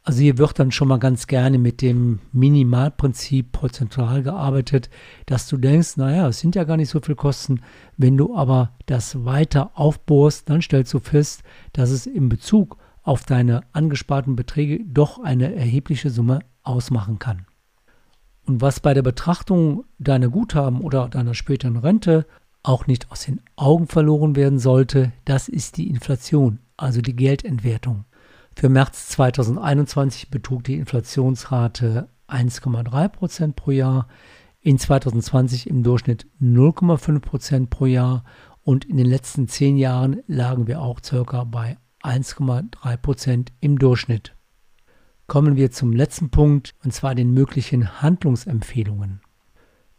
Also 0.05 0.19
hier 0.19 0.37
wird 0.37 0.59
dann 0.59 0.71
schon 0.71 0.89
mal 0.89 0.99
ganz 0.99 1.27
gerne 1.27 1.57
mit 1.57 1.81
dem 1.81 2.19
Minimalprinzip 2.33 3.53
prozentual 3.53 4.21
gearbeitet, 4.21 4.89
dass 5.27 5.47
du 5.47 5.55
denkst, 5.55 5.95
naja, 5.95 6.27
es 6.27 6.39
sind 6.39 6.55
ja 6.55 6.65
gar 6.65 6.75
nicht 6.75 6.89
so 6.89 6.99
viele 6.99 7.15
Kosten. 7.15 7.61
Wenn 7.95 8.17
du 8.17 8.35
aber 8.35 8.73
das 8.85 9.23
weiter 9.23 9.71
aufbohrst, 9.75 10.49
dann 10.49 10.61
stellst 10.61 10.93
du 10.93 10.99
fest, 10.99 11.43
dass 11.71 11.89
es 11.89 12.05
in 12.05 12.27
Bezug 12.27 12.77
auf 13.03 13.25
deine 13.25 13.61
angesparten 13.73 14.35
Beträge 14.35 14.79
doch 14.85 15.21
eine 15.21 15.53
erhebliche 15.53 16.09
Summe 16.09 16.39
ausmachen 16.63 17.19
kann. 17.19 17.45
Und 18.45 18.61
was 18.61 18.79
bei 18.79 18.93
der 18.93 19.03
Betrachtung 19.03 19.85
deiner 19.99 20.29
Guthaben 20.29 20.81
oder 20.81 21.07
deiner 21.09 21.33
späteren 21.33 21.77
Rente 21.77 22.25
auch 22.61 22.87
nicht 22.87 23.11
aus 23.11 23.25
den 23.25 23.41
Augen 23.55 23.87
verloren 23.87 24.35
werden 24.35 24.59
sollte, 24.59 25.11
das 25.25 25.47
ist 25.47 25.77
die 25.77 25.89
Inflation, 25.89 26.59
also 26.77 27.01
die 27.01 27.15
Geldentwertung. 27.15 28.05
Für 28.55 28.69
März 28.69 29.09
2021 29.09 30.29
betrug 30.29 30.63
die 30.63 30.75
Inflationsrate 30.75 32.07
1,3% 32.29 33.53
pro 33.53 33.71
Jahr, 33.71 34.07
in 34.61 34.77
2020 34.77 35.69
im 35.69 35.83
Durchschnitt 35.83 36.25
0,5% 36.41 37.67
pro 37.67 37.85
Jahr 37.85 38.23
und 38.63 38.85
in 38.85 38.95
den 38.95 39.07
letzten 39.07 39.49
zehn 39.49 39.77
Jahren 39.77 40.21
lagen 40.27 40.67
wir 40.67 40.81
auch 40.81 40.99
circa 41.03 41.43
bei 41.43 41.77
1,3 42.03 42.97
Prozent 42.97 43.53
im 43.61 43.79
Durchschnitt. 43.79 44.35
Kommen 45.27 45.55
wir 45.55 45.71
zum 45.71 45.93
letzten 45.93 46.29
Punkt, 46.29 46.75
und 46.83 46.93
zwar 46.93 47.15
den 47.15 47.33
möglichen 47.33 48.01
Handlungsempfehlungen. 48.01 49.21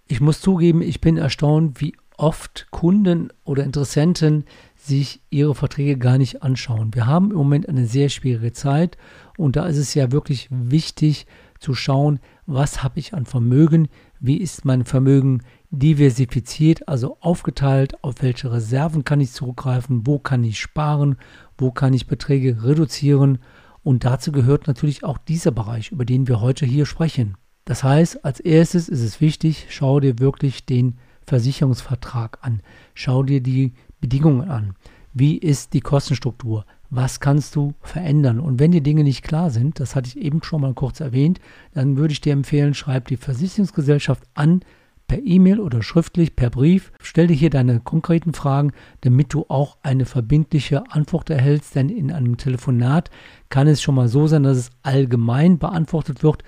Ich 0.06 0.20
muss 0.20 0.40
zugeben, 0.40 0.82
ich 0.82 1.00
bin 1.00 1.16
erstaunt, 1.16 1.80
wie 1.80 1.96
oft 2.16 2.68
Kunden 2.70 3.30
oder 3.42 3.64
Interessenten 3.64 4.44
sich 4.76 5.22
ihre 5.30 5.54
Verträge 5.54 5.98
gar 5.98 6.18
nicht 6.18 6.42
anschauen. 6.42 6.94
Wir 6.94 7.06
haben 7.06 7.30
im 7.30 7.38
Moment 7.38 7.68
eine 7.68 7.86
sehr 7.86 8.10
schwierige 8.10 8.52
Zeit 8.52 8.98
und 9.36 9.56
da 9.56 9.66
ist 9.66 9.78
es 9.78 9.94
ja 9.94 10.12
wirklich 10.12 10.48
wichtig 10.50 11.26
zu 11.58 11.74
schauen, 11.74 12.20
was 12.46 12.82
habe 12.82 12.98
ich 12.98 13.14
an 13.14 13.24
Vermögen, 13.24 13.88
wie 14.20 14.36
ist 14.36 14.64
mein 14.64 14.84
Vermögen 14.84 15.42
diversifiziert, 15.74 16.88
also 16.88 17.18
aufgeteilt, 17.20 18.02
auf 18.02 18.16
welche 18.20 18.52
Reserven 18.52 19.04
kann 19.04 19.20
ich 19.20 19.32
zurückgreifen, 19.32 20.06
wo 20.06 20.18
kann 20.18 20.44
ich 20.44 20.58
sparen, 20.58 21.16
wo 21.58 21.70
kann 21.70 21.94
ich 21.94 22.06
Beträge 22.06 22.64
reduzieren 22.64 23.38
und 23.82 24.04
dazu 24.04 24.32
gehört 24.32 24.66
natürlich 24.66 25.04
auch 25.04 25.18
dieser 25.18 25.50
Bereich, 25.50 25.92
über 25.92 26.04
den 26.04 26.26
wir 26.26 26.40
heute 26.40 26.64
hier 26.64 26.86
sprechen. 26.86 27.36
Das 27.66 27.84
heißt, 27.84 28.24
als 28.24 28.40
erstes 28.40 28.88
ist 28.88 29.02
es 29.02 29.20
wichtig, 29.20 29.66
schau 29.68 30.00
dir 30.00 30.18
wirklich 30.18 30.66
den 30.66 30.98
Versicherungsvertrag 31.26 32.38
an, 32.42 32.60
schau 32.94 33.22
dir 33.22 33.40
die 33.40 33.72
Bedingungen 34.00 34.48
an. 34.48 34.74
Wie 35.12 35.36
ist 35.36 35.74
die 35.74 35.80
Kostenstruktur? 35.80 36.66
Was 36.90 37.20
kannst 37.20 37.56
du 37.56 37.74
verändern? 37.80 38.40
Und 38.40 38.58
wenn 38.58 38.72
die 38.72 38.82
Dinge 38.82 39.04
nicht 39.04 39.22
klar 39.22 39.50
sind, 39.50 39.80
das 39.80 39.94
hatte 39.94 40.08
ich 40.08 40.18
eben 40.18 40.42
schon 40.42 40.60
mal 40.60 40.74
kurz 40.74 41.00
erwähnt, 41.00 41.40
dann 41.72 41.96
würde 41.96 42.12
ich 42.12 42.20
dir 42.20 42.32
empfehlen, 42.32 42.74
schreib 42.74 43.08
die 43.08 43.16
Versicherungsgesellschaft 43.16 44.24
an, 44.34 44.60
per 45.06 45.20
E-Mail 45.22 45.60
oder 45.60 45.82
schriftlich, 45.82 46.36
per 46.36 46.50
Brief. 46.50 46.92
Stell 47.00 47.26
dir 47.26 47.34
hier 47.36 47.50
deine 47.50 47.80
konkreten 47.80 48.34
Fragen, 48.34 48.72
damit 49.02 49.32
du 49.32 49.46
auch 49.48 49.78
eine 49.82 50.06
verbindliche 50.06 50.90
Antwort 50.90 51.30
erhältst, 51.30 51.74
denn 51.74 51.88
in 51.88 52.10
einem 52.10 52.36
Telefonat 52.36 53.10
kann 53.48 53.68
es 53.68 53.82
schon 53.82 53.94
mal 53.94 54.08
so 54.08 54.26
sein, 54.26 54.42
dass 54.42 54.56
es 54.56 54.70
allgemein 54.82 55.58
beantwortet 55.58 56.22
wird 56.22 56.42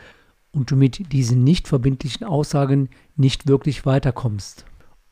und 0.52 0.70
du 0.70 0.76
mit 0.76 1.12
diesen 1.12 1.44
nicht 1.44 1.68
verbindlichen 1.68 2.26
Aussagen 2.26 2.88
nicht 3.14 3.46
wirklich 3.46 3.84
weiterkommst. 3.84 4.64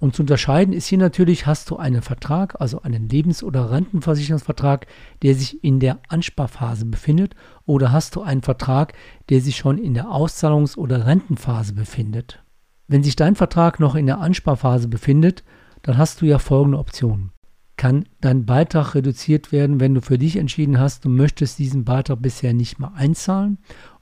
Und 0.05 0.15
zu 0.15 0.23
unterscheiden 0.23 0.75
ist 0.75 0.87
hier 0.87 0.99
natürlich, 0.99 1.47
hast 1.47 1.71
du 1.71 1.77
einen 1.77 2.03
Vertrag, 2.03 2.61
also 2.61 2.83
einen 2.83 3.09
Lebens- 3.09 3.43
oder 3.43 3.71
Rentenversicherungsvertrag, 3.71 4.87
der 5.23 5.35
sich 5.35 5.65
in 5.65 5.81
der 5.81 6.01
Ansparphase 6.09 6.85
befindet, 6.85 7.35
oder 7.65 7.91
hast 7.91 8.17
du 8.17 8.21
einen 8.21 8.43
Vertrag, 8.43 8.93
der 9.31 9.41
sich 9.41 9.57
schon 9.57 9.79
in 9.79 9.95
der 9.95 10.09
Auszahlungs- 10.09 10.77
oder 10.77 11.07
Rentenphase 11.07 11.73
befindet. 11.73 12.44
Wenn 12.87 13.03
sich 13.03 13.17
dein 13.17 13.35
Vertrag 13.35 13.81
noch 13.81 13.95
in 13.95 14.07
der 14.07 14.19
Ansparphase 14.19 14.89
befindet, 14.89 15.45
dann 15.83 15.99
hast 15.99 16.21
du 16.21 16.27
ja 16.27 16.39
folgende 16.39 16.79
Optionen. 16.79 17.33
Kann 17.77 18.05
dein 18.21 18.47
Beitrag 18.47 18.95
reduziert 18.95 19.53
werden, 19.53 19.81
wenn 19.81 19.95
du 19.95 20.01
für 20.01 20.19
dich 20.19 20.37
entschieden 20.37 20.79
hast, 20.79 21.05
du 21.05 21.09
möchtest 21.09 21.59
diesen 21.59 21.85
Beitrag 21.85 22.23
bisher 22.23 22.55
nicht 22.55 22.79
mehr 22.79 22.93
einzahlen? 22.95 23.59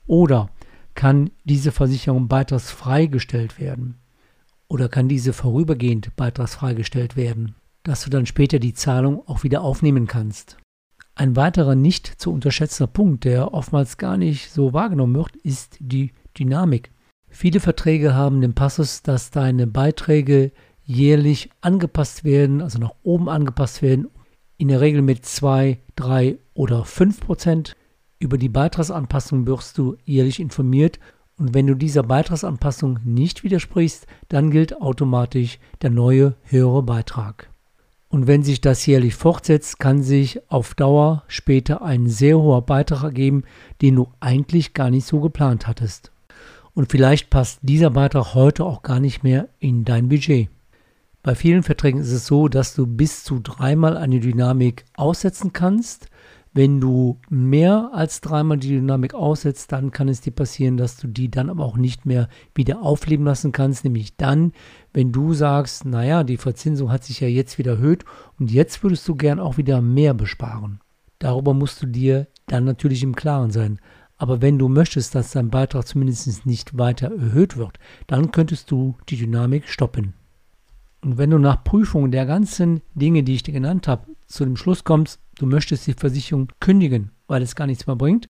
Oder 0.06 0.50
kann 0.94 1.30
diese 1.44 1.72
Versicherung 1.72 2.28
beitragsfrei 2.28 3.06
gestellt 3.06 3.58
werden? 3.58 4.02
oder 4.72 4.88
kann 4.88 5.06
diese 5.06 5.34
vorübergehend 5.34 6.16
beitragsfrei 6.16 6.72
gestellt 6.72 7.14
werden, 7.14 7.56
dass 7.82 8.04
du 8.04 8.10
dann 8.10 8.24
später 8.24 8.58
die 8.58 8.72
Zahlung 8.72 9.22
auch 9.28 9.42
wieder 9.42 9.60
aufnehmen 9.60 10.06
kannst. 10.06 10.56
Ein 11.14 11.36
weiterer 11.36 11.74
nicht 11.74 12.06
zu 12.06 12.32
unterschätzender 12.32 12.90
Punkt, 12.90 13.24
der 13.24 13.52
oftmals 13.52 13.98
gar 13.98 14.16
nicht 14.16 14.50
so 14.50 14.72
wahrgenommen 14.72 15.14
wird, 15.14 15.36
ist 15.36 15.76
die 15.78 16.12
Dynamik. 16.38 16.90
Viele 17.34 17.60
Verträge 17.60 18.14
haben 18.14 18.42
den 18.42 18.54
Passus, 18.54 19.02
dass 19.02 19.30
deine 19.30 19.66
Beiträge 19.66 20.52
jährlich 20.84 21.50
angepasst 21.62 22.24
werden, 22.24 22.60
also 22.60 22.78
nach 22.78 22.92
oben 23.02 23.30
angepasst 23.30 23.80
werden, 23.80 24.08
in 24.58 24.68
der 24.68 24.82
Regel 24.82 25.00
mit 25.00 25.24
2, 25.24 25.78
3 25.96 26.38
oder 26.52 26.84
5 26.84 27.20
Prozent. 27.20 27.74
Über 28.18 28.36
die 28.36 28.50
Beitragsanpassung 28.50 29.46
wirst 29.46 29.78
du 29.78 29.96
jährlich 30.04 30.40
informiert 30.40 31.00
und 31.38 31.54
wenn 31.54 31.66
du 31.66 31.74
dieser 31.74 32.02
Beitragsanpassung 32.02 33.00
nicht 33.02 33.44
widersprichst, 33.44 34.06
dann 34.28 34.50
gilt 34.50 34.80
automatisch 34.80 35.58
der 35.80 35.90
neue 35.90 36.36
höhere 36.44 36.82
Beitrag. 36.82 37.48
Und 38.08 38.26
wenn 38.26 38.42
sich 38.42 38.60
das 38.60 38.84
jährlich 38.84 39.14
fortsetzt, 39.14 39.78
kann 39.78 40.02
sich 40.02 40.38
auf 40.50 40.74
Dauer 40.74 41.24
später 41.28 41.80
ein 41.80 42.08
sehr 42.08 42.38
hoher 42.38 42.60
Beitrag 42.60 43.04
ergeben, 43.04 43.44
den 43.80 43.96
du 43.96 44.08
eigentlich 44.20 44.74
gar 44.74 44.90
nicht 44.90 45.06
so 45.06 45.20
geplant 45.20 45.66
hattest. 45.66 46.11
Und 46.74 46.90
vielleicht 46.90 47.28
passt 47.28 47.58
dieser 47.62 47.90
Beitrag 47.90 48.34
heute 48.34 48.64
auch 48.64 48.82
gar 48.82 48.98
nicht 48.98 49.22
mehr 49.22 49.48
in 49.58 49.84
dein 49.84 50.08
Budget. 50.08 50.48
Bei 51.22 51.34
vielen 51.34 51.62
Verträgen 51.62 52.00
ist 52.00 52.10
es 52.10 52.26
so, 52.26 52.48
dass 52.48 52.74
du 52.74 52.86
bis 52.86 53.24
zu 53.24 53.38
dreimal 53.40 53.96
eine 53.96 54.20
Dynamik 54.20 54.84
aussetzen 54.96 55.52
kannst. 55.52 56.08
Wenn 56.54 56.80
du 56.80 57.18
mehr 57.30 57.90
als 57.92 58.20
dreimal 58.20 58.58
die 58.58 58.70
Dynamik 58.70 59.14
aussetzt, 59.14 59.72
dann 59.72 59.90
kann 59.90 60.08
es 60.08 60.20
dir 60.20 60.32
passieren, 60.32 60.76
dass 60.76 60.96
du 60.96 61.06
die 61.06 61.30
dann 61.30 61.48
aber 61.48 61.64
auch 61.64 61.76
nicht 61.76 62.06
mehr 62.06 62.28
wieder 62.54 62.82
aufleben 62.82 63.24
lassen 63.24 63.52
kannst. 63.52 63.84
Nämlich 63.84 64.16
dann, 64.16 64.52
wenn 64.92 65.12
du 65.12 65.32
sagst, 65.32 65.84
naja, 65.84 66.24
die 66.24 66.36
Verzinsung 66.36 66.90
hat 66.90 67.04
sich 67.04 67.20
ja 67.20 67.28
jetzt 67.28 67.56
wieder 67.56 67.72
erhöht 67.72 68.04
und 68.38 68.50
jetzt 68.50 68.82
würdest 68.82 69.06
du 69.06 69.14
gern 69.14 69.40
auch 69.40 69.56
wieder 69.58 69.80
mehr 69.80 70.14
besparen. 70.14 70.80
Darüber 71.18 71.54
musst 71.54 71.80
du 71.82 71.86
dir 71.86 72.26
dann 72.48 72.64
natürlich 72.64 73.02
im 73.02 73.14
Klaren 73.14 73.50
sein. 73.50 73.78
Aber 74.22 74.40
wenn 74.40 74.56
du 74.56 74.68
möchtest, 74.68 75.16
dass 75.16 75.32
dein 75.32 75.50
Beitrag 75.50 75.84
zumindest 75.84 76.46
nicht 76.46 76.78
weiter 76.78 77.10
erhöht 77.10 77.56
wird, 77.56 77.80
dann 78.06 78.30
könntest 78.30 78.70
du 78.70 78.94
die 79.08 79.16
Dynamik 79.16 79.66
stoppen. 79.66 80.14
Und 81.00 81.18
wenn 81.18 81.30
du 81.30 81.38
nach 81.38 81.64
Prüfung 81.64 82.12
der 82.12 82.24
ganzen 82.24 82.82
Dinge, 82.94 83.24
die 83.24 83.34
ich 83.34 83.42
dir 83.42 83.50
genannt 83.50 83.88
habe, 83.88 84.06
zu 84.28 84.44
dem 84.44 84.56
Schluss 84.56 84.84
kommst, 84.84 85.18
du 85.38 85.46
möchtest 85.46 85.88
die 85.88 85.94
Versicherung 85.94 86.52
kündigen, 86.60 87.10
weil 87.26 87.42
es 87.42 87.56
gar 87.56 87.66
nichts 87.66 87.88
mehr 87.88 87.96
bringt, 87.96 88.28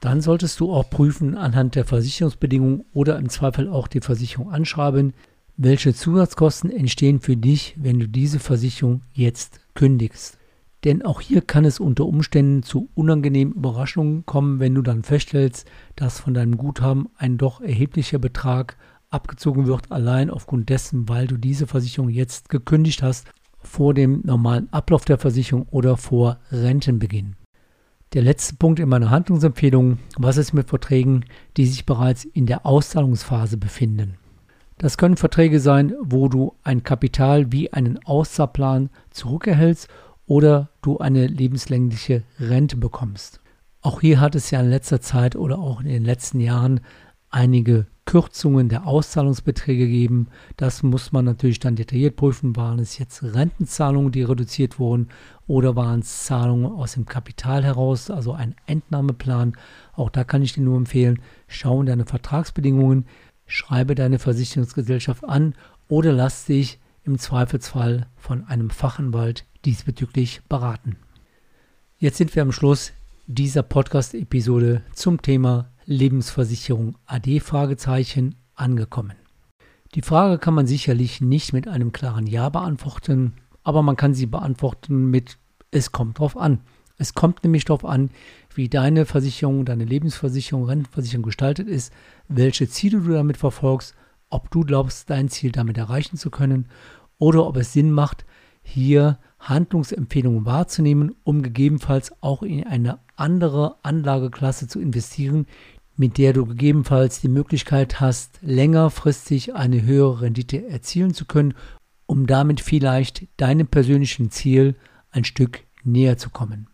dann 0.00 0.22
solltest 0.22 0.60
du 0.60 0.72
auch 0.72 0.88
prüfen 0.88 1.36
anhand 1.36 1.74
der 1.74 1.84
Versicherungsbedingungen 1.84 2.86
oder 2.94 3.18
im 3.18 3.28
Zweifel 3.28 3.68
auch 3.68 3.86
die 3.86 4.00
Versicherung 4.00 4.50
anschreiben, 4.50 5.12
welche 5.58 5.92
Zusatzkosten 5.92 6.70
entstehen 6.70 7.20
für 7.20 7.36
dich, 7.36 7.74
wenn 7.76 8.00
du 8.00 8.08
diese 8.08 8.38
Versicherung 8.38 9.02
jetzt 9.12 9.60
kündigst. 9.74 10.38
Denn 10.84 11.02
auch 11.02 11.22
hier 11.22 11.40
kann 11.40 11.64
es 11.64 11.80
unter 11.80 12.04
Umständen 12.04 12.62
zu 12.62 12.90
unangenehmen 12.94 13.54
Überraschungen 13.54 14.26
kommen, 14.26 14.60
wenn 14.60 14.74
du 14.74 14.82
dann 14.82 15.02
feststellst, 15.02 15.66
dass 15.96 16.20
von 16.20 16.34
deinem 16.34 16.58
Guthaben 16.58 17.08
ein 17.16 17.38
doch 17.38 17.62
erheblicher 17.62 18.18
Betrag 18.18 18.76
abgezogen 19.08 19.66
wird, 19.66 19.90
allein 19.90 20.28
aufgrund 20.28 20.68
dessen, 20.68 21.08
weil 21.08 21.26
du 21.26 21.38
diese 21.38 21.66
Versicherung 21.66 22.10
jetzt 22.10 22.50
gekündigt 22.50 23.02
hast 23.02 23.26
vor 23.62 23.94
dem 23.94 24.20
normalen 24.24 24.70
Ablauf 24.72 25.06
der 25.06 25.18
Versicherung 25.18 25.66
oder 25.70 25.96
vor 25.96 26.38
Rentenbeginn. 26.52 27.36
Der 28.12 28.22
letzte 28.22 28.56
Punkt 28.56 28.78
in 28.78 28.88
meiner 28.88 29.10
Handlungsempfehlung, 29.10 29.98
was 30.16 30.36
ist 30.36 30.52
mit 30.52 30.68
Verträgen, 30.68 31.24
die 31.56 31.66
sich 31.66 31.86
bereits 31.86 32.24
in 32.24 32.46
der 32.46 32.66
Auszahlungsphase 32.66 33.56
befinden? 33.56 34.18
Das 34.78 34.98
können 34.98 35.16
Verträge 35.16 35.60
sein, 35.60 35.94
wo 36.00 36.28
du 36.28 36.54
ein 36.62 36.82
Kapital 36.82 37.52
wie 37.52 37.72
einen 37.72 38.04
Auszahlplan 38.04 38.90
zurückerhältst 39.10 39.88
oder 40.26 40.70
du 40.82 40.98
eine 40.98 41.26
lebenslängliche 41.26 42.22
Rente 42.38 42.76
bekommst. 42.76 43.40
Auch 43.80 44.00
hier 44.00 44.20
hat 44.20 44.34
es 44.34 44.50
ja 44.50 44.60
in 44.60 44.70
letzter 44.70 45.00
Zeit 45.00 45.36
oder 45.36 45.58
auch 45.58 45.80
in 45.80 45.88
den 45.88 46.04
letzten 46.04 46.40
Jahren 46.40 46.80
einige 47.30 47.86
Kürzungen 48.06 48.68
der 48.68 48.86
Auszahlungsbeträge 48.86 49.86
geben. 49.86 50.28
Das 50.56 50.82
muss 50.82 51.12
man 51.12 51.24
natürlich 51.24 51.58
dann 51.58 51.76
detailliert 51.76 52.16
prüfen. 52.16 52.54
Waren 52.56 52.78
es 52.78 52.98
jetzt 52.98 53.22
Rentenzahlungen, 53.22 54.12
die 54.12 54.22
reduziert 54.22 54.78
wurden 54.78 55.08
oder 55.46 55.74
waren 55.74 56.00
es 56.00 56.24
Zahlungen 56.24 56.66
aus 56.66 56.94
dem 56.94 57.06
Kapital 57.06 57.64
heraus, 57.64 58.10
also 58.10 58.32
ein 58.32 58.54
Entnahmeplan? 58.66 59.56
Auch 59.94 60.10
da 60.10 60.24
kann 60.24 60.42
ich 60.42 60.52
dir 60.52 60.62
nur 60.62 60.76
empfehlen, 60.76 61.20
schau 61.46 61.80
in 61.80 61.86
deine 61.86 62.04
Vertragsbedingungen, 62.04 63.06
schreibe 63.46 63.94
deine 63.94 64.18
Versicherungsgesellschaft 64.18 65.24
an 65.24 65.54
oder 65.88 66.12
lass 66.12 66.44
dich 66.44 66.78
im 67.02 67.18
Zweifelsfall 67.18 68.06
von 68.16 68.44
einem 68.44 68.70
Fachanwalt 68.70 69.44
diesbezüglich 69.64 70.42
beraten. 70.48 70.96
Jetzt 71.98 72.18
sind 72.18 72.34
wir 72.34 72.42
am 72.42 72.52
Schluss 72.52 72.92
dieser 73.26 73.62
Podcast-Episode 73.62 74.82
zum 74.92 75.22
Thema 75.22 75.70
Lebensversicherung 75.86 76.96
AD 77.06 77.40
Fragezeichen 77.40 78.34
angekommen. 78.54 79.14
Die 79.94 80.02
Frage 80.02 80.38
kann 80.38 80.54
man 80.54 80.66
sicherlich 80.66 81.20
nicht 81.20 81.52
mit 81.52 81.68
einem 81.68 81.92
klaren 81.92 82.26
Ja 82.26 82.48
beantworten, 82.48 83.34
aber 83.62 83.82
man 83.82 83.96
kann 83.96 84.12
sie 84.12 84.26
beantworten 84.26 85.10
mit 85.10 85.38
es 85.70 85.92
kommt 85.92 86.18
drauf 86.18 86.36
an. 86.36 86.60
Es 86.96 87.14
kommt 87.14 87.42
nämlich 87.42 87.64
darauf 87.64 87.84
an, 87.84 88.10
wie 88.54 88.68
deine 88.68 89.06
Versicherung, 89.06 89.64
deine 89.64 89.84
Lebensversicherung, 89.84 90.66
Rentenversicherung 90.66 91.24
gestaltet 91.24 91.66
ist, 91.66 91.92
welche 92.28 92.68
Ziele 92.68 93.00
du 93.00 93.12
damit 93.12 93.36
verfolgst, 93.36 93.94
ob 94.30 94.50
du 94.50 94.60
glaubst, 94.60 95.10
dein 95.10 95.28
Ziel 95.28 95.50
damit 95.50 95.76
erreichen 95.76 96.16
zu 96.16 96.30
können 96.30 96.68
oder 97.18 97.46
ob 97.46 97.56
es 97.56 97.72
Sinn 97.72 97.90
macht, 97.90 98.24
hier 98.62 99.18
Handlungsempfehlungen 99.48 100.44
wahrzunehmen, 100.46 101.14
um 101.24 101.42
gegebenenfalls 101.42 102.12
auch 102.22 102.42
in 102.42 102.66
eine 102.66 102.98
andere 103.16 103.76
Anlageklasse 103.82 104.68
zu 104.68 104.80
investieren, 104.80 105.46
mit 105.96 106.18
der 106.18 106.32
du 106.32 106.46
gegebenenfalls 106.46 107.20
die 107.20 107.28
Möglichkeit 107.28 108.00
hast, 108.00 108.38
längerfristig 108.42 109.54
eine 109.54 109.82
höhere 109.82 110.22
Rendite 110.22 110.66
erzielen 110.68 111.14
zu 111.14 111.24
können, 111.24 111.54
um 112.06 112.26
damit 112.26 112.60
vielleicht 112.60 113.28
deinem 113.36 113.68
persönlichen 113.68 114.30
Ziel 114.30 114.74
ein 115.10 115.24
Stück 115.24 115.60
näher 115.84 116.16
zu 116.16 116.30
kommen. 116.30 116.68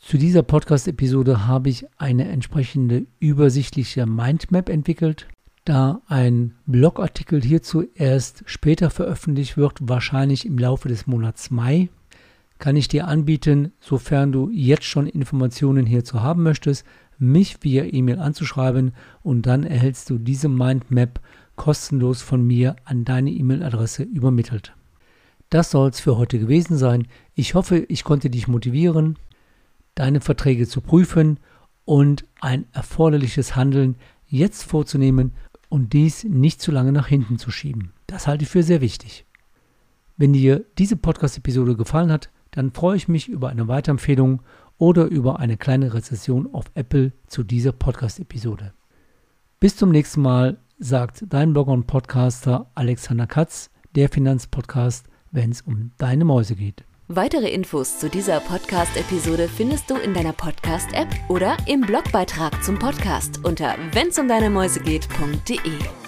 Zu 0.00 0.16
dieser 0.16 0.42
Podcast-Episode 0.42 1.46
habe 1.46 1.68
ich 1.68 1.86
eine 1.98 2.28
entsprechende 2.28 3.06
übersichtliche 3.20 4.06
Mindmap 4.06 4.68
entwickelt. 4.68 5.28
Da 5.64 6.00
ein 6.06 6.54
Blogartikel 6.64 7.42
hierzu 7.42 7.84
erst 7.94 8.42
später 8.46 8.88
veröffentlicht 8.90 9.58
wird, 9.58 9.76
wahrscheinlich 9.82 10.46
im 10.46 10.56
Laufe 10.56 10.88
des 10.88 11.06
Monats 11.06 11.50
Mai, 11.50 11.90
kann 12.58 12.76
ich 12.76 12.88
dir 12.88 13.06
anbieten, 13.06 13.72
sofern 13.80 14.32
du 14.32 14.50
jetzt 14.50 14.84
schon 14.84 15.06
Informationen 15.06 15.86
hierzu 15.86 16.22
haben 16.22 16.42
möchtest, 16.42 16.84
mich 17.18 17.58
via 17.62 17.84
E-Mail 17.84 18.18
anzuschreiben 18.18 18.92
und 19.22 19.42
dann 19.42 19.64
erhältst 19.64 20.10
du 20.10 20.18
diese 20.18 20.48
Mindmap 20.48 21.20
kostenlos 21.56 22.22
von 22.22 22.46
mir 22.46 22.76
an 22.84 23.04
deine 23.04 23.30
E-Mail-Adresse 23.30 24.04
übermittelt. 24.04 24.74
Das 25.50 25.70
soll 25.70 25.90
es 25.90 26.00
für 26.00 26.16
heute 26.16 26.38
gewesen 26.38 26.76
sein. 26.76 27.08
Ich 27.34 27.54
hoffe, 27.54 27.78
ich 27.88 28.04
konnte 28.04 28.30
dich 28.30 28.48
motivieren, 28.48 29.18
deine 29.94 30.20
Verträge 30.20 30.66
zu 30.68 30.80
prüfen 30.80 31.40
und 31.84 32.26
ein 32.40 32.66
erforderliches 32.72 33.56
Handeln 33.56 33.96
jetzt 34.26 34.62
vorzunehmen 34.62 35.32
und 35.68 35.92
dies 35.92 36.24
nicht 36.24 36.60
zu 36.60 36.70
lange 36.70 36.92
nach 36.92 37.08
hinten 37.08 37.38
zu 37.38 37.50
schieben. 37.50 37.92
Das 38.06 38.26
halte 38.26 38.44
ich 38.44 38.50
für 38.50 38.62
sehr 38.62 38.80
wichtig. 38.80 39.26
Wenn 40.16 40.32
dir 40.32 40.64
diese 40.78 40.96
Podcast-Episode 40.96 41.76
gefallen 41.76 42.12
hat, 42.12 42.30
dann 42.58 42.72
freue 42.72 42.96
ich 42.96 43.06
mich 43.06 43.28
über 43.28 43.50
eine 43.50 43.68
Weiterempfehlung 43.68 44.42
oder 44.78 45.04
über 45.04 45.38
eine 45.38 45.56
kleine 45.56 45.94
Rezession 45.94 46.52
auf 46.52 46.64
Apple 46.74 47.12
zu 47.28 47.44
dieser 47.44 47.70
Podcast-Episode. 47.70 48.72
Bis 49.60 49.76
zum 49.76 49.90
nächsten 49.90 50.22
Mal, 50.22 50.58
sagt 50.80 51.24
dein 51.28 51.52
Blogger 51.52 51.70
und 51.70 51.86
Podcaster 51.86 52.68
Alexander 52.74 53.28
Katz, 53.28 53.70
der 53.94 54.08
Finanzpodcast, 54.08 55.06
wenn 55.30 55.52
es 55.52 55.62
um 55.62 55.92
deine 55.98 56.24
Mäuse 56.24 56.56
geht. 56.56 56.82
Weitere 57.06 57.48
Infos 57.48 58.00
zu 58.00 58.10
dieser 58.10 58.40
Podcast-Episode 58.40 59.48
findest 59.48 59.88
du 59.88 59.94
in 59.94 60.12
deiner 60.12 60.32
Podcast-App 60.32 61.08
oder 61.28 61.56
im 61.66 61.82
Blogbeitrag 61.82 62.64
zum 62.64 62.76
Podcast 62.78 63.44
unter 63.44 63.76
wennsumdeinemäusegeht.de. 63.92 66.07